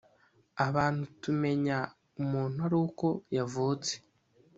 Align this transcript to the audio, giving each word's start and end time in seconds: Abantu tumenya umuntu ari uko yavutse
Abantu 0.67 1.03
tumenya 1.21 1.77
umuntu 2.21 2.57
ari 2.67 2.77
uko 2.85 3.07
yavutse 3.35 3.93